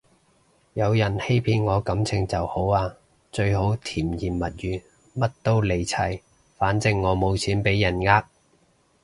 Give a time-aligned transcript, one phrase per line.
[0.73, 2.91] 有人欺騙我感情就好啊，
[3.31, 4.81] 最好甜言蜜語
[5.15, 6.21] 乜都嚟齊，
[6.57, 8.25] 反正我冇錢畀人呃